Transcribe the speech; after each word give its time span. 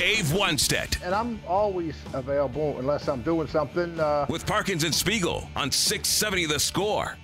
Dave 0.00 0.28
Wannstedt 0.28 1.04
And 1.04 1.14
I'm 1.14 1.38
always 1.46 1.94
available 2.14 2.78
unless 2.78 3.06
I'm 3.06 3.20
doing 3.20 3.46
something. 3.46 4.00
Uh, 4.00 4.24
with 4.30 4.46
Parkins 4.46 4.82
and 4.82 4.94
Spiegel 4.94 5.50
on 5.54 5.70
670 5.70 6.46
The 6.46 6.58
Score. 6.58 7.18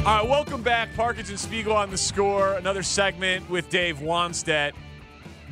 All 0.00 0.18
right, 0.18 0.28
welcome 0.28 0.62
back. 0.62 0.94
Parkinson 0.94 1.38
Spiegel 1.38 1.72
on 1.72 1.88
the 1.88 1.96
score. 1.96 2.56
Another 2.56 2.82
segment 2.82 3.48
with 3.48 3.70
Dave 3.70 4.00
Wannstedt. 4.00 4.72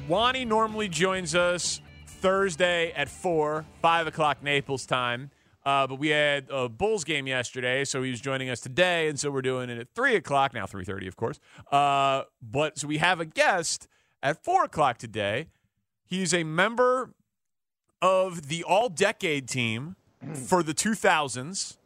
Wani 0.07 0.45
normally 0.45 0.91
joins 0.91 1.35
us 1.35 1.81
Thursday 2.21 2.93
at 2.93 3.09
4, 3.09 3.65
5 3.81 4.07
o'clock 4.07 4.43
Naples 4.43 4.87
time. 4.87 5.31
Uh, 5.65 5.87
but 5.87 5.97
we 5.97 6.09
had 6.09 6.47
a 6.51 6.69
Bulls 6.69 7.05
game 7.05 7.27
yesterday, 7.27 7.85
so 7.85 8.03
he 8.03 8.11
was 8.11 8.21
joining 8.21 8.49
us 8.49 8.61
today, 8.61 9.09
and 9.09 9.21
so 9.21 9.31
we're 9.31 9.43
doing 9.43 9.69
it 9.69 9.79
at 9.79 9.89
3 9.95 10.17
o'clock, 10.17 10.55
now 10.55 10.65
3.30, 10.65 11.09
of 11.09 11.17
course. 11.17 11.39
Uh, 11.71 12.23
but 12.41 12.79
so 12.79 12.89
we 12.89 12.99
have 12.99 13.21
a 13.21 13.27
guest 13.27 13.87
at 14.23 14.43
4 14.43 14.65
o'clock 14.65 14.99
today. 14.99 15.49
He's 16.05 16.33
a 16.33 16.43
member 16.43 17.13
of 18.01 18.49
the 18.49 18.65
all-decade 18.65 19.47
team 19.47 19.97
for 20.33 20.63
the 20.63 20.73
2000s. 20.73 21.77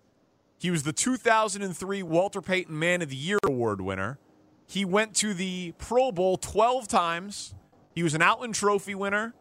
He 0.58 0.70
was 0.70 0.84
the 0.84 0.92
2003 0.92 2.02
Walter 2.04 2.40
Payton 2.40 2.78
Man 2.78 3.02
of 3.02 3.08
the 3.08 3.16
Year 3.16 3.38
Award 3.44 3.80
winner. 3.80 4.18
He 4.66 4.84
went 4.84 5.14
to 5.16 5.34
the 5.34 5.72
Pro 5.78 6.12
Bowl 6.12 6.36
12 6.36 6.86
times. 6.86 7.54
He 7.94 8.02
was 8.04 8.14
an 8.14 8.22
Outland 8.22 8.54
Trophy 8.54 8.94
winner 8.94 9.34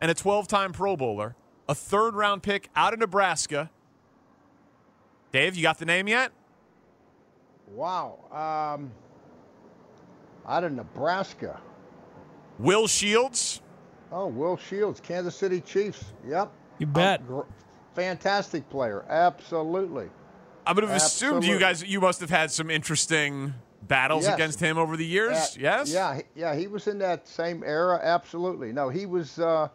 and 0.00 0.10
a 0.10 0.14
12 0.14 0.48
time 0.48 0.72
Pro 0.72 0.96
Bowler, 0.96 1.36
a 1.68 1.74
third 1.74 2.14
round 2.14 2.42
pick 2.42 2.68
out 2.74 2.92
of 2.92 2.98
Nebraska. 3.00 3.70
Dave, 5.32 5.54
you 5.56 5.62
got 5.62 5.78
the 5.78 5.84
name 5.86 6.08
yet? 6.08 6.32
wow. 7.72 8.18
Um, 8.32 8.90
out 10.46 10.64
of 10.64 10.72
Nebraska. 10.72 11.60
Will 12.58 12.88
Shields. 12.88 13.62
Oh, 14.10 14.26
Will 14.26 14.56
Shields, 14.56 14.98
Kansas 15.00 15.36
City 15.36 15.60
Chiefs. 15.60 16.04
Yep. 16.26 16.50
You 16.78 16.86
bet. 16.86 17.24
Gr- 17.26 17.42
fantastic 17.94 18.68
player. 18.70 19.04
Absolutely. 19.08 20.10
I 20.66 20.72
would 20.72 20.82
have 20.82 20.96
assumed 20.96 21.44
you 21.44 21.58
guys 21.60 21.82
you 21.84 22.00
must 22.00 22.20
have 22.20 22.30
had 22.30 22.50
some 22.50 22.70
interesting 22.70 23.54
battles 23.82 24.24
Yes. 24.24 24.34
against 24.34 24.60
him 24.60 24.76
over 24.76 24.96
the 24.96 25.06
years. 25.06 25.56
Yeah, 25.56 25.78
yes? 25.78 25.92
Yeah, 25.92 26.20
yeah, 26.34 26.54
he 26.56 26.66
was 26.66 26.86
in 26.88 26.98
that 26.98 27.28
same 27.28 27.62
era. 27.64 28.00
Absolutely. 28.02 28.72
No, 28.72 28.88
he 28.88 29.06
was. 29.06 29.38
Uh, 29.38 29.68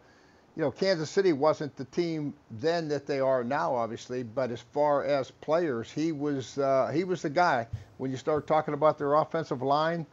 you 0.56 0.62
know, 0.62 0.70
Kansas 0.70 1.10
City 1.10 1.34
wasn't 1.34 1.76
the 1.76 1.84
team 1.84 2.32
then 2.50 2.88
that 2.88 3.06
they 3.06 3.20
are 3.20 3.44
now, 3.44 3.74
obviously. 3.74 4.22
But 4.22 4.50
as 4.50 4.62
far 4.72 5.04
as 5.04 5.30
players, 5.30 5.92
he 5.92 6.12
was. 6.12 6.56
Uh, 6.58 6.90
he 6.92 7.04
was 7.04 7.22
the 7.22 7.30
guy. 7.30 7.68
When 7.98 8.10
you 8.10 8.16
start 8.16 8.46
talking 8.46 8.74
about 8.74 8.98
their 8.98 9.14
offensive 9.14 9.62
line 9.62 10.06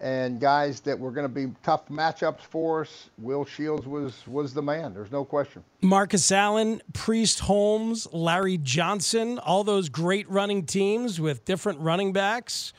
and 0.00 0.40
guys 0.40 0.80
that 0.80 0.98
were 0.98 1.10
going 1.10 1.24
to 1.24 1.28
be 1.28 1.52
tough 1.64 1.88
matchups 1.88 2.40
for 2.40 2.82
us, 2.82 3.10
Will 3.18 3.44
Shields 3.44 3.86
was 3.88 4.24
was 4.28 4.54
the 4.54 4.62
man. 4.62 4.94
There's 4.94 5.10
no 5.10 5.24
question. 5.24 5.64
Marcus 5.82 6.30
Allen, 6.30 6.80
Priest 6.92 7.40
Holmes, 7.40 8.06
Larry 8.12 8.58
Johnson, 8.58 9.40
all 9.40 9.64
those 9.64 9.88
great 9.88 10.30
running 10.30 10.64
teams 10.64 11.20
with 11.20 11.44
different 11.44 11.80
running 11.80 12.12
backs. 12.12 12.72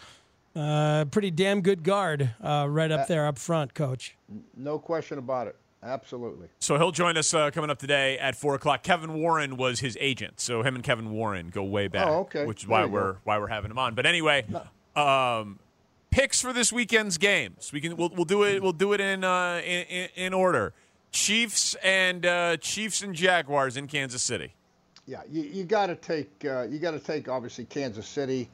Uh, 0.56 1.06
pretty 1.06 1.32
damn 1.32 1.62
good 1.62 1.84
guard 1.84 2.32
uh, 2.42 2.66
right 2.70 2.92
up 2.92 3.08
there 3.08 3.28
up 3.28 3.38
front, 3.38 3.74
coach. 3.74 4.16
No 4.56 4.80
question 4.80 5.18
about 5.18 5.48
it. 5.48 5.56
Absolutely. 5.82 6.48
So 6.60 6.78
he'll 6.78 6.92
join 6.92 7.16
us 7.16 7.34
uh, 7.34 7.52
coming 7.52 7.70
up 7.70 7.80
today 7.80 8.18
at 8.20 8.36
four 8.36 8.56
o'clock. 8.56 8.84
Kevin 8.84 9.14
Warren 9.14 9.56
was 9.56 9.80
his 9.80 9.98
agent, 10.02 10.40
so 10.42 10.62
him 10.62 10.76
and 10.76 10.84
Kevin 10.84 11.12
Warren 11.12 11.50
go 11.50 11.64
way 11.64 11.88
back. 11.88 12.08
Oh, 12.08 12.20
okay. 12.22 12.46
Which 12.46 12.64
is 12.64 12.68
why 12.68 12.86
we're 12.86 13.18
why 13.24 13.40
we're 13.40 13.48
having 13.48 13.72
him 13.72 13.80
on. 13.80 13.96
But 13.96 14.06
anyway, 14.06 14.46
um, 14.96 15.60
picks 16.12 16.42
for 16.42 16.52
this 16.52 16.74
weekend's 16.74 17.18
games. 17.18 17.72
We 17.72 17.80
can 17.80 17.96
we'll, 17.96 18.10
we'll 18.10 18.26
do 18.26 18.44
it 18.44 18.62
we'll 18.62 18.74
do 18.74 18.92
it 18.94 19.00
in 19.00 19.24
uh, 19.24 19.62
in, 19.64 19.86
in, 19.86 20.10
in 20.16 20.34
order. 20.34 20.74
Chiefs 21.12 21.76
and 21.76 22.26
uh, 22.26 22.58
Chiefs 22.58 23.02
and 23.02 23.16
Jaguars 23.16 23.78
in 23.78 23.88
Kansas 23.88 24.22
City. 24.22 24.54
Yeah, 25.06 25.22
you, 25.30 25.42
you 25.42 25.64
got 25.64 25.88
to 25.88 25.96
take 25.96 26.46
uh, 26.46 26.64
you 26.64 26.80
got 26.80 26.92
to 26.92 27.00
take 27.00 27.30
obviously 27.30 27.66
Kansas 27.66 28.08
City. 28.08 28.50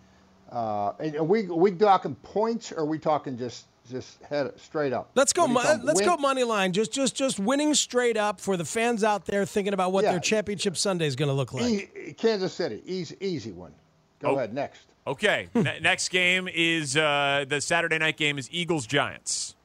Uh, 0.51 0.93
and 0.99 1.15
are 1.15 1.23
we 1.23 1.47
are 1.47 1.55
we 1.55 1.71
talking 1.71 2.15
points 2.15 2.71
or 2.71 2.81
are 2.81 2.85
we 2.85 2.99
talking 2.99 3.35
just 3.37 3.65
just 3.89 4.21
head 4.23 4.51
straight 4.59 4.93
up? 4.93 5.09
Let's 5.15 5.33
go. 5.33 5.45
What 5.45 5.65
are 5.65 5.73
you 5.73 5.77
Mo- 5.79 5.83
let's 5.85 5.99
win? 6.01 6.09
go 6.09 6.17
money 6.17 6.43
line. 6.43 6.73
Just, 6.73 6.91
just, 6.91 7.15
just 7.15 7.39
winning 7.39 7.73
straight 7.73 8.17
up 8.17 8.39
for 8.39 8.57
the 8.57 8.65
fans 8.65 9.03
out 9.03 9.25
there 9.25 9.45
thinking 9.45 9.73
about 9.73 9.91
what 9.91 10.03
Yeah. 10.03 10.11
their 10.11 10.19
championship 10.19 10.77
Sunday 10.77 11.05
is 11.07 11.15
going 11.15 11.29
to 11.29 11.33
look 11.33 11.53
like. 11.53 11.63
E- 11.97 12.13
Kansas 12.17 12.53
City, 12.53 12.81
easy 12.85 13.15
easy 13.19 13.51
one. 13.51 13.73
Go 14.19 14.29
Oh. 14.31 14.35
ahead 14.35 14.53
next. 14.53 14.81
Okay, 15.07 15.49
ne- 15.55 15.79
next 15.81 16.09
game 16.09 16.47
is 16.51 16.97
uh, 16.97 17.45
the 17.47 17.61
Saturday 17.61 17.97
night 17.99 18.17
game 18.17 18.37
is 18.37 18.49
Eagles 18.51 18.87
Giants. 18.87 19.55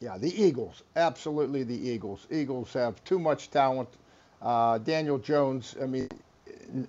Yeah, 0.00 0.18
the 0.18 0.30
Eagles, 0.42 0.82
absolutely 0.96 1.62
the 1.62 1.74
Eagles. 1.88 2.26
Eagles 2.30 2.72
have 2.74 3.02
too 3.04 3.18
much 3.18 3.50
talent. 3.50 3.88
Uh, 4.42 4.78
Daniel 4.78 5.18
Jones, 5.18 5.74
I 5.82 5.86
mean, 5.86 6.08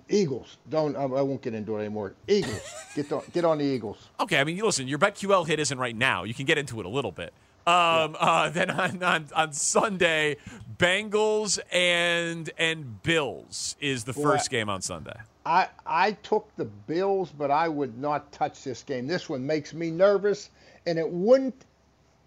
Eagles. 0.08 0.56
Don't 0.68 0.96
I, 0.96 1.02
I 1.02 1.22
won't 1.22 1.42
get 1.42 1.54
into 1.54 1.76
it 1.76 1.80
anymore. 1.80 2.14
Eagles, 2.26 2.60
get 2.94 3.12
on, 3.12 3.22
get 3.32 3.44
on 3.44 3.58
the 3.58 3.64
Eagles. 3.64 4.08
Okay, 4.20 4.38
I 4.38 4.44
mean, 4.44 4.58
listen, 4.58 4.88
your 4.88 4.98
BetQL 4.98 5.46
hit 5.46 5.60
isn't 5.60 5.78
right 5.78 5.96
now. 5.96 6.24
You 6.24 6.34
can 6.34 6.46
get 6.46 6.58
into 6.58 6.80
it 6.80 6.86
a 6.86 6.88
little 6.88 7.12
bit. 7.12 7.32
Um, 7.66 8.16
uh, 8.18 8.48
then 8.48 8.70
on, 8.70 9.02
on 9.02 9.26
on 9.34 9.52
Sunday, 9.52 10.36
Bengals 10.78 11.58
and 11.70 12.50
and 12.56 13.02
Bills 13.02 13.76
is 13.80 14.04
the 14.04 14.14
first 14.14 14.50
game 14.50 14.68
on 14.68 14.80
Sunday. 14.80 15.16
I 15.44 15.68
I 15.86 16.12
took 16.12 16.54
the 16.56 16.64
Bills, 16.64 17.30
but 17.30 17.50
I 17.50 17.68
would 17.68 17.98
not 17.98 18.32
touch 18.32 18.64
this 18.64 18.82
game. 18.82 19.06
This 19.06 19.28
one 19.28 19.46
makes 19.46 19.74
me 19.74 19.90
nervous, 19.90 20.50
and 20.86 20.98
it 20.98 21.10
wouldn't 21.10 21.66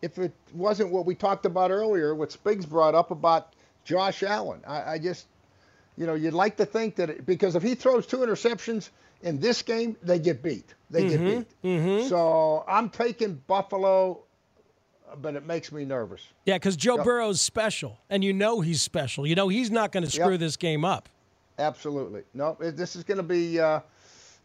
if 0.02 0.18
it 0.18 0.34
wasn't 0.54 0.92
what 0.92 1.06
we 1.06 1.16
talked 1.16 1.46
about 1.46 1.72
earlier, 1.72 2.16
what 2.16 2.32
Spiggs 2.32 2.66
brought 2.66 2.96
up 2.96 3.12
about 3.12 3.54
Josh 3.84 4.24
Allen. 4.24 4.62
I, 4.68 4.94
I 4.94 4.98
just, 4.98 5.28
you 5.98 6.06
know, 6.06 6.14
you'd 6.14 6.34
like 6.34 6.58
to 6.58 6.66
think 6.66 6.96
that 6.96 7.10
it, 7.10 7.26
because 7.26 7.56
if 7.56 7.64
he 7.64 7.76
throws 7.76 8.08
two 8.08 8.18
interceptions 8.18 8.90
in 9.22 9.40
this 9.40 9.62
game, 9.62 9.96
they 10.02 10.20
get 10.20 10.42
beat. 10.42 10.74
They 10.90 11.08
get 11.10 11.48
beat. 11.62 12.08
So 12.08 12.64
I'm 12.68 12.90
taking 12.90 13.36
Buffalo, 13.48 14.24
but 15.22 15.36
it 15.36 15.46
makes 15.46 15.72
me 15.72 15.86
nervous. 15.86 16.22
Yeah, 16.46 16.56
because 16.56 16.76
Joe 16.76 17.04
Burrow's 17.04 17.42
special, 17.42 18.00
and 18.10 18.24
you 18.24 18.34
know 18.34 18.62
he's 18.62 18.82
special. 18.82 19.28
You 19.28 19.36
know 19.36 19.48
he's 19.48 19.70
not 19.72 19.92
going 19.92 20.04
to 20.04 20.10
screw 20.12 20.32
Yep. 20.32 20.40
this 20.40 20.58
game 20.58 20.84
up. 20.86 21.10
Absolutely. 21.60 22.24
No, 22.34 22.58
it, 22.60 22.76
this 22.78 22.96
is 22.96 23.04
going 23.04 23.18
to 23.18 23.24
be 23.24 23.60
uh, 23.60 23.82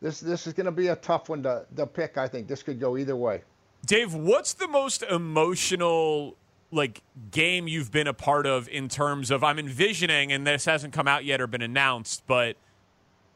this 0.02 0.20
this 0.20 0.46
is 0.46 0.52
going 0.52 0.66
to 0.66 0.72
be 0.72 0.88
a 0.88 0.96
tough 0.96 1.28
one 1.28 1.42
to, 1.44 1.64
to 1.76 1.86
pick. 1.86 2.18
I 2.18 2.28
think 2.28 2.48
this 2.48 2.62
could 2.62 2.78
go 2.78 2.96
either 2.96 3.16
way. 3.16 3.42
Dave, 3.86 4.12
what's 4.14 4.52
the 4.54 4.68
most 4.68 5.02
emotional 5.04 6.36
like 6.76 7.02
game 7.30 7.66
you've 7.66 7.90
been 7.90 8.06
a 8.06 8.14
part 8.14 8.46
of 8.46 8.68
in 8.68 8.88
terms 8.88 9.30
of 9.30 9.42
I'm 9.42 9.58
envisioning, 9.58 10.30
and 10.30 10.46
this 10.46 10.66
hasn't 10.66 10.92
come 10.92 11.08
out 11.08 11.24
yet 11.24 11.40
or 11.40 11.46
been 11.46 11.62
announced, 11.62 12.22
but 12.26 12.56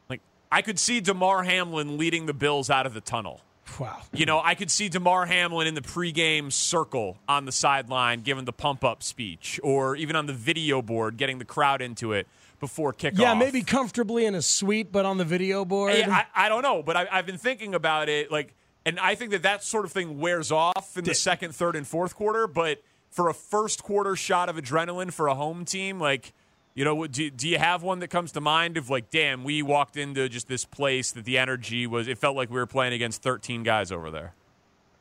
like 0.09 0.21
I 0.51 0.61
could 0.61 0.79
see 0.79 1.01
Damar 1.01 1.43
Hamlin 1.43 1.97
leading 1.97 2.27
the 2.27 2.33
Bills 2.33 2.69
out 2.69 2.85
of 2.85 2.93
the 2.93 3.01
tunnel. 3.01 3.41
Wow. 3.79 4.01
You 4.13 4.25
know, 4.25 4.41
I 4.43 4.55
could 4.55 4.69
see 4.69 4.89
Damar 4.89 5.25
Hamlin 5.25 5.67
in 5.67 5.75
the 5.75 5.81
pregame 5.81 6.51
circle 6.51 7.17
on 7.27 7.45
the 7.45 7.51
sideline 7.51 8.21
giving 8.21 8.45
the 8.45 8.53
pump 8.53 8.83
up 8.83 9.01
speech, 9.03 9.59
or 9.63 9.95
even 9.95 10.15
on 10.15 10.25
the 10.25 10.33
video 10.33 10.81
board 10.81 11.17
getting 11.17 11.39
the 11.39 11.45
crowd 11.45 11.81
into 11.81 12.13
it 12.13 12.27
before 12.59 12.93
kickoff. 12.93 13.19
Yeah, 13.19 13.33
maybe 13.33 13.61
comfortably 13.63 14.25
in 14.25 14.35
a 14.35 14.41
suite, 14.41 14.91
but 14.91 15.05
on 15.05 15.17
the 15.17 15.25
video 15.25 15.65
board. 15.65 15.93
Hey, 15.93 16.03
I, 16.03 16.25
I 16.35 16.49
don't 16.49 16.61
know, 16.61 16.83
but 16.83 16.95
I, 16.95 17.07
I've 17.11 17.25
been 17.25 17.37
thinking 17.37 17.73
about 17.73 18.07
it, 18.07 18.31
like, 18.31 18.53
and 18.85 18.99
I 18.99 19.15
think 19.15 19.31
that 19.31 19.43
that 19.43 19.63
sort 19.63 19.85
of 19.85 19.91
thing 19.91 20.19
wears 20.19 20.51
off 20.51 20.97
in 20.97 21.03
the 21.03 21.13
second, 21.13 21.55
third, 21.55 21.75
and 21.75 21.87
fourth 21.87 22.15
quarter. 22.15 22.47
But 22.47 22.83
for 23.11 23.29
a 23.29 23.33
first 23.33 23.83
quarter 23.83 24.15
shot 24.15 24.49
of 24.49 24.55
adrenaline 24.55 25.11
for 25.13 25.27
a 25.27 25.35
home 25.35 25.65
team, 25.65 25.99
like, 25.99 26.33
you 26.73 26.85
know, 26.85 27.05
do, 27.05 27.29
do 27.29 27.47
you 27.47 27.57
have 27.59 27.83
one 27.83 27.99
that 27.99 28.07
comes 28.07 28.31
to 28.31 28.41
mind 28.41 28.77
of 28.77 28.89
like, 28.89 29.09
damn, 29.09 29.43
we 29.43 29.61
walked 29.61 29.97
into 29.97 30.27
just 30.29 30.47
this 30.47 30.63
place 30.65 31.11
that 31.11 31.25
the 31.25 31.37
energy 31.37 31.85
was, 31.85 32.07
it 32.07 32.17
felt 32.17 32.35
like 32.37 32.49
we 32.49 32.55
were 32.55 32.65
playing 32.65 32.93
against 32.93 33.21
13 33.21 33.63
guys 33.63 33.91
over 33.91 34.09
there? 34.09 34.33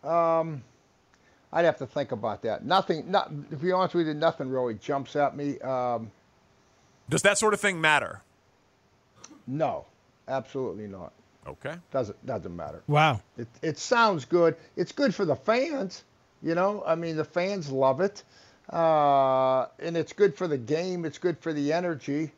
Um, 0.03 0.63
I'd 1.53 1.65
have 1.65 1.79
to 1.79 1.87
think 1.87 2.11
about 2.13 2.43
that. 2.43 2.65
Nothing, 2.65 3.11
not, 3.11 3.29
to 3.51 3.57
be 3.57 3.71
honest 3.73 3.95
with 3.95 4.09
you, 4.09 4.15
nothing 4.15 4.51
really 4.51 4.75
jumps 4.75 5.15
at 5.15 5.37
me. 5.37 5.59
Um, 5.61 6.11
Does 7.09 7.23
that 7.23 7.39
sort 7.39 7.55
of 7.55 7.61
thing 7.61 7.81
matter? 7.81 8.23
no, 9.47 9.85
absolutely 10.29 10.87
not. 10.87 11.13
Okay. 11.47 11.75
Doesn't 11.91 12.25
doesn't 12.27 12.55
matter. 12.55 12.83
wow. 12.87 13.21
It 13.39 13.49
it 13.63 13.79
sounds 13.79 14.25
good. 14.27 14.57
It's 14.77 14.93
good 14.93 15.15
for 15.15 15.25
the 15.25 15.35
fans. 15.35 16.05
You 16.43 16.55
know, 16.55 16.83
I 16.87 16.95
mean, 16.95 17.17
the 17.17 17.25
fans 17.25 17.71
love 17.71 18.01
it, 18.01 18.23
uh, 18.73 19.67
and 19.79 19.97
it's 19.97 20.13
good 20.13 20.35
for 20.35 20.49
the 20.49 20.57
game. 20.59 21.05
It's 21.05 21.19
good 21.19 21.39
for 21.39 21.53
the 21.53 21.73
energy. 21.73 22.33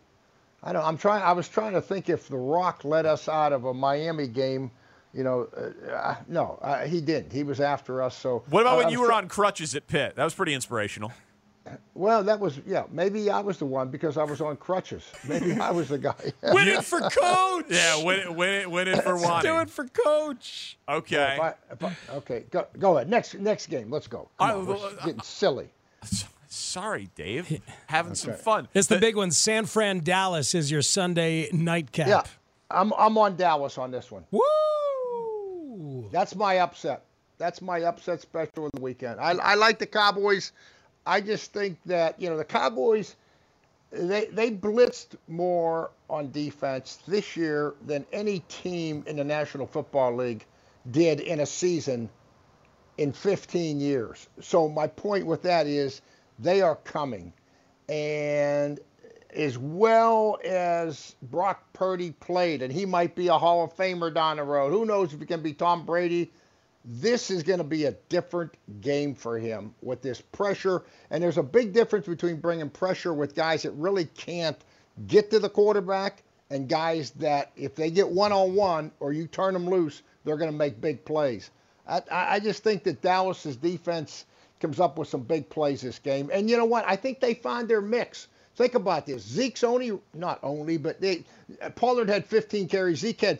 I 0.62 0.72
don't. 0.72 0.84
I'm 0.84 0.98
trying. 0.98 1.22
I 1.22 1.32
was 1.32 1.48
trying 1.48 1.72
to 1.72 1.80
think 1.80 2.08
if 2.08 2.28
The 2.28 2.36
Rock 2.36 2.84
let 2.84 3.06
us 3.06 3.28
out 3.28 3.52
of 3.52 3.64
a 3.64 3.74
Miami 3.74 4.26
game. 4.28 4.70
You 5.14 5.24
know, 5.24 5.48
uh, 5.56 5.90
uh, 5.92 6.16
no, 6.26 6.58
uh, 6.62 6.86
he 6.86 7.00
didn't. 7.00 7.32
He 7.32 7.42
was 7.42 7.60
after 7.60 8.02
us. 8.02 8.16
So 8.16 8.42
What 8.48 8.62
about 8.62 8.78
when 8.78 8.86
I'm 8.86 8.92
you 8.92 9.02
were 9.02 9.12
on 9.12 9.28
crutches 9.28 9.74
at 9.74 9.86
Pitt? 9.86 10.16
That 10.16 10.24
was 10.24 10.34
pretty 10.34 10.54
inspirational. 10.54 11.12
Well, 11.94 12.22
that 12.24 12.40
was 12.40 12.60
yeah. 12.66 12.84
Maybe 12.90 13.30
I 13.30 13.40
was 13.40 13.58
the 13.58 13.66
one 13.66 13.88
because 13.88 14.16
I 14.16 14.24
was 14.24 14.40
on 14.40 14.56
crutches. 14.56 15.04
Maybe 15.28 15.52
I 15.60 15.70
was 15.70 15.88
the 15.88 15.98
guy. 15.98 16.14
Win 16.42 16.68
it 16.68 16.84
for 16.84 17.00
coach. 17.00 17.66
Yeah, 17.68 18.02
win 18.04 18.20
it, 18.20 18.34
win 18.34 18.48
it, 18.50 18.70
win 18.70 18.88
it 18.88 19.02
for 19.02 19.16
Wani. 19.16 19.42
Do 19.48 19.60
it 19.60 19.70
for 19.70 19.86
coach. 19.86 20.78
Okay. 20.88 21.34
If 21.36 21.40
I- 21.40 21.54
if 21.70 21.84
I- 21.84 21.96
okay, 22.16 22.44
go, 22.50 22.66
go 22.78 22.96
ahead. 22.96 23.08
Next 23.08 23.34
next 23.34 23.66
game. 23.68 23.90
Let's 23.90 24.06
go. 24.06 24.28
Come 24.38 24.50
I- 24.50 24.52
on, 24.54 24.66
we're 24.66 24.76
uh, 24.76 24.90
getting 25.04 25.20
silly. 25.22 25.68
Sorry, 26.48 27.08
Dave. 27.14 27.60
Having 27.86 28.14
some 28.16 28.34
fun. 28.34 28.68
It's 28.74 28.88
the 28.88 28.98
big 28.98 29.16
one. 29.16 29.30
San 29.30 29.64
Fran 29.66 30.00
Dallas 30.00 30.54
is 30.54 30.70
your 30.70 30.82
Sunday 30.82 31.48
nightcap. 31.52 32.08
Yeah, 32.08 32.22
I'm 32.70 32.92
I'm 32.98 33.16
on 33.18 33.36
Dallas 33.36 33.78
on 33.78 33.90
this 33.90 34.10
one. 34.10 34.24
Woo! 34.30 36.08
That's 36.12 36.34
my 36.34 36.58
upset. 36.58 37.04
That's 37.38 37.60
my 37.62 37.80
upset 37.82 38.20
special 38.20 38.66
of 38.66 38.72
the 38.72 38.80
weekend. 38.80 39.18
I, 39.18 39.30
I 39.32 39.54
like 39.54 39.78
the 39.78 39.86
Cowboys. 39.86 40.52
I 41.06 41.20
just 41.20 41.52
think 41.52 41.78
that 41.86 42.20
you 42.20 42.30
know 42.30 42.36
the 42.36 42.44
Cowboys, 42.44 43.16
they 43.90 44.26
they 44.26 44.50
blitzed 44.50 45.16
more 45.28 45.90
on 46.08 46.30
defense 46.30 46.98
this 47.06 47.36
year 47.36 47.74
than 47.86 48.06
any 48.12 48.40
team 48.48 49.04
in 49.06 49.16
the 49.16 49.24
National 49.24 49.66
Football 49.66 50.16
League 50.16 50.44
did 50.90 51.20
in 51.20 51.40
a 51.40 51.46
season 51.46 52.08
in 52.98 53.12
15 53.12 53.80
years. 53.80 54.28
So 54.40 54.68
my 54.68 54.86
point 54.86 55.26
with 55.26 55.42
that 55.42 55.66
is 55.66 56.02
they 56.38 56.60
are 56.60 56.76
coming, 56.76 57.32
and 57.88 58.78
as 59.34 59.58
well 59.58 60.38
as 60.44 61.16
Brock 61.22 61.64
Purdy 61.72 62.12
played, 62.12 62.62
and 62.62 62.72
he 62.72 62.84
might 62.84 63.14
be 63.14 63.28
a 63.28 63.38
Hall 63.38 63.64
of 63.64 63.74
Famer 63.74 64.12
down 64.12 64.36
the 64.36 64.44
road. 64.44 64.70
Who 64.70 64.84
knows 64.84 65.14
if 65.14 65.20
he 65.20 65.26
can 65.26 65.42
be 65.42 65.54
Tom 65.54 65.86
Brady? 65.86 66.30
This 66.84 67.30
is 67.30 67.42
going 67.42 67.58
to 67.58 67.64
be 67.64 67.84
a 67.84 67.92
different 68.08 68.52
game 68.80 69.14
for 69.14 69.38
him 69.38 69.74
with 69.82 70.02
this 70.02 70.20
pressure. 70.20 70.82
And 71.10 71.22
there's 71.22 71.38
a 71.38 71.42
big 71.42 71.72
difference 71.72 72.06
between 72.06 72.40
bringing 72.40 72.70
pressure 72.70 73.14
with 73.14 73.34
guys 73.34 73.62
that 73.62 73.70
really 73.72 74.06
can't 74.06 74.56
get 75.06 75.30
to 75.30 75.38
the 75.38 75.48
quarterback 75.48 76.22
and 76.50 76.68
guys 76.68 77.10
that, 77.12 77.50
if 77.56 77.74
they 77.74 77.90
get 77.90 78.08
one 78.08 78.32
on 78.32 78.54
one 78.54 78.90
or 79.00 79.12
you 79.12 79.26
turn 79.26 79.54
them 79.54 79.68
loose, 79.68 80.02
they're 80.24 80.36
going 80.36 80.50
to 80.50 80.56
make 80.56 80.80
big 80.80 81.04
plays. 81.04 81.50
I, 81.88 82.02
I 82.10 82.40
just 82.40 82.62
think 82.62 82.84
that 82.84 83.00
Dallas's 83.00 83.56
defense 83.56 84.26
comes 84.60 84.78
up 84.78 84.98
with 84.98 85.08
some 85.08 85.22
big 85.22 85.48
plays 85.48 85.80
this 85.80 85.98
game. 85.98 86.30
And 86.32 86.50
you 86.50 86.56
know 86.56 86.64
what? 86.64 86.84
I 86.86 86.96
think 86.96 87.20
they 87.20 87.34
find 87.34 87.68
their 87.68 87.80
mix. 87.80 88.28
Think 88.54 88.74
about 88.74 89.06
this. 89.06 89.22
Zeke's 89.22 89.64
only, 89.64 89.98
not 90.14 90.38
only, 90.42 90.76
but 90.76 91.00
they, 91.00 91.24
Pollard 91.74 92.08
had 92.08 92.26
15 92.26 92.68
carries. 92.68 92.98
Zeke 92.98 93.20
had, 93.20 93.38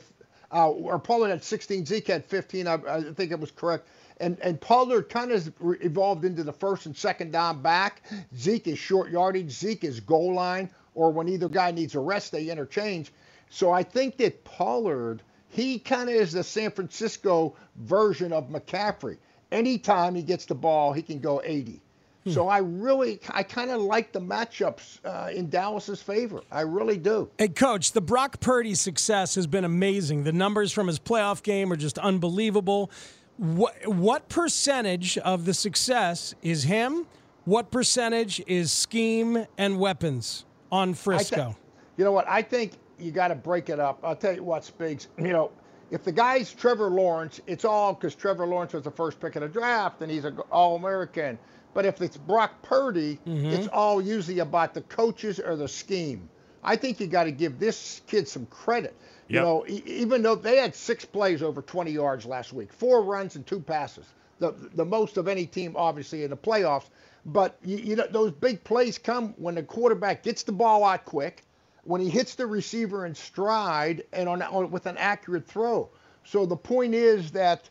uh, 0.53 0.69
or 0.69 0.99
Pollard 0.99 1.31
had 1.31 1.43
16. 1.45 1.87
Zeke 1.87 2.07
had 2.09 2.25
15. 2.25 2.67
I, 2.67 2.75
I 2.75 3.03
think 3.15 3.33
it 3.33 3.41
was 3.41 3.51
correct. 3.51 3.89
And 4.19 4.39
and 4.41 4.61
Pollard 4.61 5.09
kind 5.09 5.33
of 5.33 5.53
evolved 5.81 6.25
into 6.25 6.45
the 6.45 6.53
first 6.53 6.87
and 6.87 6.97
second 6.97 7.33
down 7.33 7.63
back. 7.63 8.03
Zeke 8.37 8.69
is 8.69 8.79
short 8.79 9.11
yardage. 9.11 9.51
Zeke 9.51 9.85
is 9.85 10.01
goal 10.01 10.35
line, 10.35 10.71
or 10.95 11.11
when 11.11 11.29
either 11.29 11.49
guy 11.49 11.71
needs 11.71 11.95
a 11.95 12.01
rest, 12.01 12.33
they 12.33 12.49
interchange. 12.49 13.13
So 13.51 13.71
I 13.71 13.83
think 13.83 14.17
that 14.19 14.45
Pollard, 14.45 15.23
he 15.49 15.79
kind 15.79 16.09
of 16.09 16.15
is 16.15 16.33
the 16.33 16.45
San 16.45 16.71
Francisco 16.71 17.55
version 17.77 18.33
of 18.33 18.49
McCaffrey. 18.49 19.19
Anytime 19.51 20.15
he 20.15 20.23
gets 20.23 20.47
the 20.47 20.55
ball, 20.55 20.93
he 20.93 21.03
can 21.03 21.19
go 21.19 21.43
80. 21.45 21.81
So 22.27 22.49
I 22.49 22.59
really, 22.59 23.21
I 23.31 23.43
kind 23.43 23.71
of 23.71 23.81
like 23.81 24.13
the 24.13 24.21
matchups 24.21 25.01
uh, 25.05 25.31
in 25.31 25.51
Dallas's 25.51 26.01
favor. 26.01 26.43
I 26.53 26.61
really 26.61 26.97
do. 26.97 27.29
Hey, 27.37 27.49
coach, 27.49 27.93
the 27.93 28.01
Brock 28.01 28.39
Purdy 28.41 28.75
success 28.77 29.35
has 29.35 29.49
been 29.49 29.65
amazing. 29.65 30.23
The 30.23 30.33
numbers 30.33 30.71
from 30.71 30.87
his 30.87 31.01
playoff 31.01 31.43
game 31.43 31.73
are 31.73 31.77
just 31.77 31.99
unbelievable. 31.99 32.93
What, 33.39 33.75
what 33.89 34.29
percentage 34.29 35.19
of 35.19 35.47
the 35.47 35.55
success 35.55 36.35
is 36.43 36.63
him? 36.63 37.07
What 37.45 37.73
percentage 37.73 38.41
is 38.47 38.71
scheme 38.71 39.47
and 39.59 39.81
weapons 39.81 40.45
on 40.71 40.95
Frisco? 40.95 41.57
you 41.97 42.05
know 42.05 42.13
what? 42.13 42.29
I 42.29 42.41
think 42.41 42.75
you 43.01 43.11
got 43.11 43.29
to 43.29 43.35
break 43.35 43.69
it 43.69 43.81
up. 43.81 43.99
I'll 44.05 44.15
tell 44.15 44.35
you 44.35 44.45
what, 44.45 44.63
Spigs. 44.63 45.09
You 45.19 45.33
know, 45.33 45.51
if 45.91 46.05
the 46.05 46.13
guy's 46.13 46.55
Trevor 46.55 46.89
Lawrence, 46.89 47.41
it's 47.49 47.65
all 47.65 47.95
because 47.95 48.15
Trevor 48.15 48.47
Lawrence 48.47 48.73
was 48.75 48.85
the 48.85 48.91
first 48.91 49.19
pick 49.19 49.35
of 49.35 49.43
the 49.43 49.49
draft 49.49 50.03
and 50.03 50.11
he's 50.11 50.25
an 50.25 50.39
All 50.51 50.77
American. 50.77 51.39
But 51.75 51.87
if 51.87 52.01
it's 52.03 52.17
Brock 52.17 52.63
Purdy, 52.63 53.19
mm-hmm. 53.27 53.47
it's 53.47 53.69
all 53.69 54.01
usually 54.03 54.41
about 54.41 54.75
the 54.75 54.83
coaches 54.83 55.41
or 55.41 55.57
the 55.57 55.69
scheme. 55.69 56.29
I 56.63 56.77
think 56.77 57.01
you 57.01 57.07
got 57.07 57.25
to 57.25 57.33
give 57.33 57.59
this 57.59 58.03
kid 58.07 58.29
some 58.29 58.47
credit. 58.47 58.95
You 59.29 59.41
know, 59.41 59.65
e- 59.67 59.83
even 59.87 60.23
though 60.23 60.35
they 60.35 60.59
had 60.59 60.75
six 60.75 61.05
plays 61.05 61.43
over 61.43 61.63
20 61.63 61.91
yards 61.91 62.27
last 62.27 62.53
week, 62.53 62.73
four 62.73 63.03
runs 63.03 63.35
and 63.37 63.47
two 63.47 63.61
passes, 63.61 64.05
the 64.39 64.53
the 64.75 64.85
most 64.85 65.17
of 65.17 65.27
any 65.27 65.47
team, 65.47 65.75
obviously, 65.77 66.25
in 66.25 66.31
the 66.31 66.37
playoffs. 66.37 66.89
But 67.25 67.57
you, 67.65 67.79
you 67.79 67.97
know, 67.97 68.07
those 68.11 68.33
big 68.33 68.63
plays 68.65 68.99
come 68.99 69.35
when 69.39 69.55
the 69.55 69.63
quarterback 69.63 70.23
gets 70.23 70.43
the 70.43 70.53
ball 70.53 70.85
out 70.85 71.05
quick, 71.05 71.45
when 71.85 72.01
he 72.01 72.11
hits 72.11 72.35
the 72.35 72.47
receiver 72.47 73.07
in 73.07 73.15
stride, 73.15 74.05
and 74.13 74.29
on, 74.29 74.43
on 74.43 74.71
with 74.71 74.87
an 74.87 74.97
accurate 74.99 75.47
throw. 75.47 75.89
So 76.25 76.47
the 76.47 76.57
point 76.57 76.95
is 76.95 77.31
that, 77.33 77.69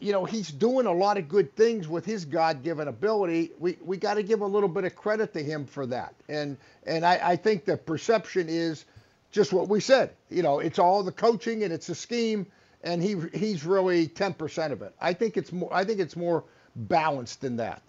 you 0.00 0.12
know, 0.12 0.24
he's 0.24 0.50
doing 0.50 0.86
a 0.86 0.92
lot 0.92 1.18
of 1.18 1.28
good 1.28 1.54
things 1.54 1.86
with 1.86 2.04
his 2.04 2.24
God-given 2.24 2.88
ability. 2.88 3.52
We 3.58 3.76
we 3.84 3.96
got 3.96 4.14
to 4.14 4.22
give 4.22 4.40
a 4.40 4.46
little 4.46 4.68
bit 4.68 4.84
of 4.84 4.96
credit 4.96 5.32
to 5.34 5.42
him 5.42 5.66
for 5.66 5.86
that. 5.86 6.14
And 6.28 6.56
and 6.86 7.04
I, 7.04 7.20
I 7.22 7.36
think 7.36 7.64
the 7.64 7.76
perception 7.76 8.48
is 8.48 8.86
just 9.30 9.52
what 9.52 9.68
we 9.68 9.80
said. 9.80 10.10
You 10.30 10.42
know, 10.42 10.58
it's 10.58 10.78
all 10.78 11.02
the 11.02 11.12
coaching 11.12 11.62
and 11.64 11.72
it's 11.72 11.88
a 11.90 11.94
scheme, 11.94 12.46
and 12.82 13.02
he 13.02 13.16
he's 13.32 13.64
really 13.64 14.08
10% 14.08 14.72
of 14.72 14.82
it. 14.82 14.94
I 15.00 15.12
think 15.12 15.36
it's 15.36 15.52
more. 15.52 15.72
I 15.72 15.84
think 15.84 16.00
it's 16.00 16.16
more 16.16 16.44
balanced 16.74 17.40
than 17.42 17.56
that. 17.56 17.82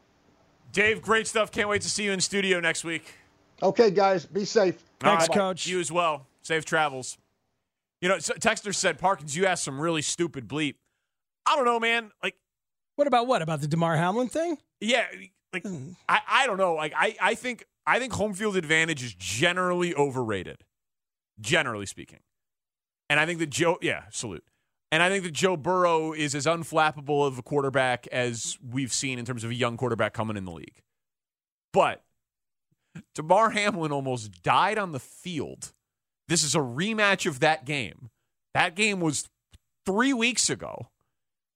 Dave, 0.74 1.02
great 1.02 1.28
stuff. 1.28 1.52
Can't 1.52 1.70
wait 1.70 1.82
to 1.82 1.90
see 1.90 2.04
you 2.04 2.12
in 2.12 2.22
studio 2.22 2.60
next 2.60 2.84
week. 2.84 3.14
Okay, 3.64 3.92
guys, 3.92 4.26
be 4.26 4.46
safe. 4.46 4.76
Thanks, 5.00 5.24
All 5.24 5.36
right. 5.36 5.38
coach. 5.38 5.68
You 5.68 5.80
as 5.80 5.92
well. 5.92 6.26
Safe 6.42 6.66
travels. 6.66 7.18
You 8.02 8.10
know, 8.10 8.20
so- 8.20 8.34
Texter 8.34 8.74
said, 8.74 8.98
Parkins, 8.98 9.36
you 9.36 9.46
asked 9.46 9.64
some 9.64 9.80
really 9.80 10.02
stupid 10.02 10.48
bleep. 10.48 10.76
I 11.46 11.56
don't 11.56 11.66
know, 11.66 11.80
man. 11.80 12.12
Like, 12.24 12.36
What 12.96 13.08
about 13.08 13.28
what? 13.28 13.42
About 13.42 13.62
the 13.62 13.68
Damar 13.68 13.98
Hamlin 13.98 14.28
thing? 14.30 14.58
yeah, 14.80 15.06
like 15.54 15.64
hmm. 15.64 15.92
I, 16.08 16.22
I 16.28 16.48
don't 16.48 16.58
know. 16.58 16.76
Like, 16.76 16.94
I, 16.96 17.16
I 17.22 17.36
think 17.36 17.66
I 17.86 18.00
think 18.00 18.14
home 18.14 18.34
field 18.34 18.56
advantage 18.56 19.04
is 19.04 19.14
generally 19.14 19.94
overrated, 19.96 20.64
generally 21.40 21.86
speaking. 21.86 22.20
And 23.10 23.20
I 23.20 23.26
think 23.26 23.40
that 23.40 23.50
Joe, 23.50 23.78
yeah, 23.82 24.04
salute. 24.12 24.44
And 24.94 25.02
I 25.02 25.10
think 25.10 25.24
that 25.24 25.32
Joe 25.32 25.56
Burrow 25.58 26.12
is 26.14 26.36
as 26.36 26.46
unflappable 26.46 27.26
of 27.26 27.38
a 27.38 27.42
quarterback 27.42 28.08
as 28.08 28.58
we've 28.66 28.92
seen 28.94 29.20
in 29.20 29.26
terms 29.26 29.44
of 29.44 29.50
a 29.50 29.54
young 29.56 29.78
quarterback 29.78 30.14
coming 30.14 30.36
in 30.38 30.46
the 30.46 30.52
league. 30.52 30.82
But 31.74 32.04
Damar 33.16 33.52
Hamlin 33.52 33.92
almost 33.94 34.44
died 34.44 34.78
on 34.78 34.92
the 34.92 35.00
field. 35.00 35.72
This 36.28 36.44
is 36.44 36.56
a 36.56 36.60
rematch 36.60 37.26
of 37.26 37.40
that 37.40 37.66
game. 37.66 38.10
That 38.54 38.76
game 38.76 39.00
was 39.00 39.30
three 39.86 40.14
weeks 40.14 40.50
ago. 40.50 40.90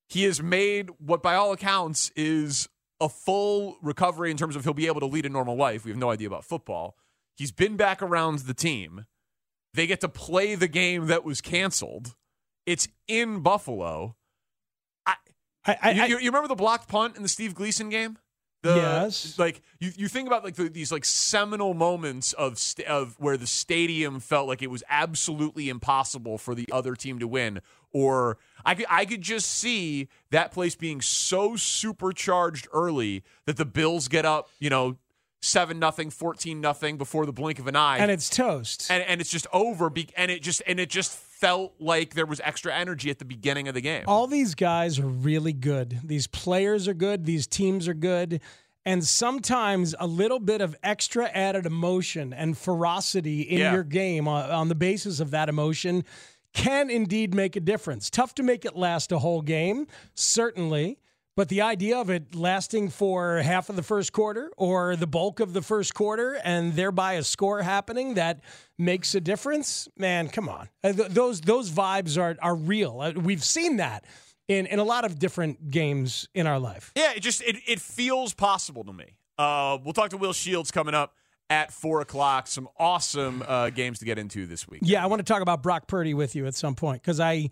He 0.08 0.24
has 0.24 0.42
made 0.42 0.90
what, 1.00 1.24
by 1.24 1.36
all 1.36 1.52
accounts, 1.52 2.12
is 2.16 2.70
a 3.02 3.10
full 3.10 3.78
recovery 3.82 4.32
in 4.32 4.38
terms 4.38 4.56
of 4.56 4.64
he'll 4.64 4.74
be 4.74 4.88
able 4.88 5.02
to 5.02 5.06
lead 5.06 5.26
a 5.26 5.30
normal 5.30 5.56
life. 5.56 5.84
We 5.84 5.92
have 5.92 5.98
no 6.00 6.12
idea 6.12 6.28
about 6.28 6.46
football. 6.46 6.96
He's 7.36 7.52
been 7.52 7.76
back 7.76 8.02
around 8.02 8.40
the 8.40 8.54
team. 8.54 9.06
They 9.74 9.88
get 9.88 10.02
to 10.02 10.10
play 10.10 10.56
the 10.56 10.70
game 10.70 11.08
that 11.08 11.26
was 11.26 11.42
canceled. 11.42 12.16
It's 12.66 12.88
in 13.08 13.42
Buffalo. 13.42 14.16
I, 15.06 15.16
I, 15.66 15.78
I, 15.82 15.92
you, 15.92 16.04
you, 16.04 16.20
you 16.20 16.30
remember 16.30 16.48
the 16.48 16.56
blocked 16.56 16.88
punt 16.88 17.18
in 17.18 17.24
the 17.24 17.30
Steve 17.30 17.54
Gleason 17.54 17.90
game? 17.90 18.18
The, 18.66 18.76
Yes. 18.78 19.38
Like 19.38 19.62
you, 19.80 19.92
you 19.96 20.08
think 20.08 20.28
about 20.28 20.44
like 20.44 20.56
the, 20.56 20.70
these 20.70 20.92
like 20.92 21.06
seminal 21.06 21.76
moments 21.76 22.34
of 22.34 22.58
st- 22.58 22.88
of 22.88 23.16
where 23.20 23.38
the 23.38 23.46
stadium 23.46 24.20
felt 24.20 24.48
like 24.48 24.64
it 24.64 24.72
was 24.72 24.84
absolutely 24.90 25.70
impossible 25.70 26.40
for 26.40 26.56
the 26.56 26.66
other 26.72 26.96
team 26.96 27.20
to 27.20 27.28
win, 27.28 27.62
or 27.92 28.40
I 28.66 28.74
could 28.74 28.88
I 28.90 29.06
could 29.06 29.22
just 29.22 29.50
see 29.52 30.10
that 30.32 30.52
place 30.52 30.76
being 30.76 31.00
so 31.00 31.56
supercharged 31.56 32.68
early 32.74 33.24
that 33.46 33.58
the 33.58 33.66
Bills 33.66 34.08
get 34.08 34.26
up, 34.26 34.50
you 34.60 34.72
know, 34.72 34.98
seven 35.42 35.78
nothing, 35.78 36.10
fourteen 36.10 36.60
nothing 36.60 36.98
before 36.98 37.28
the 37.28 37.34
blink 37.34 37.60
of 37.60 37.68
an 37.68 37.76
eye, 37.76 38.00
and 38.00 38.10
it's 38.10 38.30
toast. 38.30 38.88
and 38.90 39.04
and 39.04 39.22
it's 39.22 39.30
just 39.30 39.46
over. 39.54 39.92
Be- 39.92 40.10
and 40.18 40.32
it 40.32 40.42
just 40.42 40.64
and 40.66 40.80
it 40.80 40.90
just 40.90 41.16
felt 41.40 41.74
like 41.80 42.14
there 42.14 42.26
was 42.26 42.40
extra 42.44 42.74
energy 42.74 43.10
at 43.10 43.20
the 43.20 43.26
beginning 43.26 43.68
of 43.68 43.74
the 43.74 43.82
game. 43.82 44.04
All 44.08 44.26
these 44.28 44.56
guys 44.56 45.00
are 45.00 45.06
really 45.08 45.54
good. 45.54 46.00
These 46.04 46.28
players 46.28 46.88
are 46.88 46.94
good. 46.94 47.26
These 47.26 47.46
teams 47.48 47.88
are 47.88 47.94
good. 47.94 48.42
And 48.86 49.04
sometimes 49.06 49.96
a 50.00 50.08
little 50.08 50.40
bit 50.40 50.62
of 50.62 50.76
extra 50.84 51.26
added 51.26 51.66
emotion 51.66 52.32
and 52.34 52.58
ferocity 52.58 53.42
in 53.42 53.60
Yeah. 53.60 53.74
your 53.74 53.84
game 53.84 54.28
on, 54.28 54.50
on 54.50 54.70
the 54.70 54.76
basis 54.76 55.20
of 55.20 55.32
that 55.32 55.50
emotion 55.50 56.04
can 56.54 56.90
indeed 56.90 57.34
make 57.34 57.56
a 57.56 57.60
difference. 57.60 58.10
Tough 58.10 58.34
to 58.36 58.44
make 58.44 58.64
it 58.64 58.76
last 58.78 59.12
a 59.12 59.20
whole 59.20 59.42
game, 59.42 59.88
certainly. 60.14 61.00
But 61.36 61.50
the 61.50 61.62
idea 61.62 61.98
of 61.98 62.10
it 62.10 62.34
lasting 62.34 62.90
for 62.90 63.40
half 63.40 63.70
of 63.70 63.76
the 63.76 63.84
first 63.84 64.14
quarter 64.14 64.50
or 64.56 64.96
the 64.96 65.08
bulk 65.08 65.42
of 65.42 65.52
the 65.52 65.62
first 65.62 65.94
quarter 65.94 66.40
and 66.44 66.74
thereby 66.74 67.14
a 67.14 67.24
score 67.24 67.62
happening 67.62 68.14
that 68.14 68.40
makes 68.78 69.14
a 69.16 69.20
difference, 69.20 69.90
man, 69.98 70.30
come 70.30 70.48
on. 70.48 70.70
Uh, 70.82 70.94
those 70.94 71.42
those 71.42 71.70
vibes 71.72 72.18
are 72.18 72.38
are 72.42 72.56
real. 72.56 73.02
Uh, 73.02 73.12
We've 73.12 73.44
seen 73.44 73.78
that 73.78 74.06
in 74.48 74.66
in 74.66 74.80
a 74.80 74.84
lot 74.86 75.04
of 75.04 75.20
different 75.20 75.70
games 75.70 76.28
in 76.34 76.48
our 76.48 76.60
life. 76.60 76.94
Yeah, 76.96 77.12
it 77.16 77.20
just 77.20 77.42
it, 77.42 77.58
it 77.68 77.82
feels 77.82 78.34
possible 78.34 78.86
to 78.86 78.94
me. 78.94 79.18
Uh, 79.38 79.78
we'll 79.84 79.94
talk 79.94 80.12
to 80.12 80.18
Will 80.18 80.32
Shields 80.32 80.72
coming 80.72 80.96
up 80.96 81.16
at 81.50 81.74
four 81.74 82.00
o'clock. 82.00 82.48
Some 82.48 82.70
awesome 82.80 83.44
uh, 83.46 83.72
games 83.72 84.00
to 84.00 84.06
get 84.06 84.18
into 84.18 84.46
this 84.46 84.68
week. 84.70 84.82
Yeah, 84.84 85.04
I 85.04 85.08
want 85.08 85.20
to 85.20 85.26
talk 85.26 85.42
about 85.42 85.62
Brock 85.62 85.88
Purdy 85.88 86.14
with 86.14 86.34
you 86.36 86.48
at 86.48 86.56
some 86.56 86.76
point 86.76 87.02
because 87.02 87.20
I, 87.20 87.50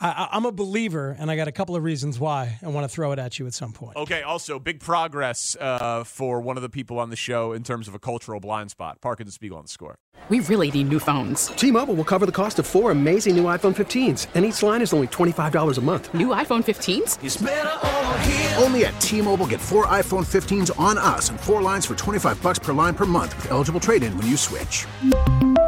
I 0.00 0.28
I'm 0.32 0.44
a 0.44 0.52
believer 0.52 1.16
and 1.18 1.30
I 1.30 1.36
got 1.36 1.48
a 1.48 1.52
couple 1.52 1.74
of 1.76 1.82
reasons 1.82 2.20
why 2.20 2.58
I 2.62 2.68
want 2.68 2.84
to 2.84 2.88
throw 2.88 3.12
it 3.12 3.18
at 3.18 3.38
you 3.38 3.46
at 3.46 3.54
some 3.54 3.72
point. 3.72 3.96
Okay. 3.96 4.22
Also, 4.22 4.58
big 4.58 4.80
progress 4.80 5.56
uh, 5.58 6.04
for 6.04 6.40
one 6.40 6.56
of 6.56 6.62
the 6.62 6.68
people 6.68 6.98
on 6.98 7.10
the 7.10 7.16
show 7.16 7.52
in 7.52 7.62
terms 7.62 7.88
of 7.88 7.94
a 7.94 7.98
cultural 7.98 8.40
blind 8.40 8.70
spot. 8.70 9.00
Parkinson 9.00 9.32
Spiegel 9.32 9.58
on 9.58 9.64
the 9.64 9.68
score. 9.70 9.96
We 10.28 10.40
really 10.40 10.72
need 10.72 10.88
new 10.88 10.98
phones. 10.98 11.48
T-Mobile 11.48 11.94
will 11.94 12.04
cover 12.04 12.26
the 12.26 12.32
cost 12.32 12.58
of 12.58 12.66
four 12.66 12.90
amazing 12.90 13.36
new 13.36 13.44
iPhone 13.44 13.76
15s, 13.76 14.26
and 14.34 14.44
each 14.44 14.60
line 14.60 14.82
is 14.82 14.92
only 14.92 15.06
$25 15.06 15.78
a 15.78 15.80
month. 15.80 16.12
New 16.14 16.28
iPhone 16.28 16.64
15s? 16.64 18.60
Only 18.60 18.86
at 18.86 19.00
T-Mobile 19.00 19.46
get 19.46 19.60
four 19.60 19.86
iPhone 19.86 20.26
15s 20.26 20.76
on 20.80 20.98
us 20.98 21.30
and 21.30 21.38
four 21.38 21.62
lines 21.62 21.86
for 21.86 21.94
25 21.94 22.42
bucks 22.42 22.58
per 22.58 22.72
line 22.72 22.94
per 22.94 23.06
month 23.06 23.36
with 23.36 23.52
eligible 23.52 23.78
trade-in 23.78 24.16
when 24.18 24.26
you 24.26 24.36
switch. 24.36 24.84